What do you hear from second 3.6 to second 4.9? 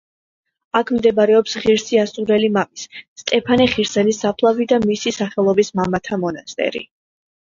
ხირსელის საფლავი და